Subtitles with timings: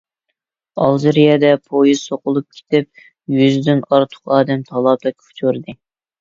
[0.85, 3.03] ئالجىرىيەدە پويىز سوقۇلۇپ كېتىپ،
[3.35, 5.79] يۈزدىن ئارتۇق ئادەم تالاپەتكە ئۇچرىدى.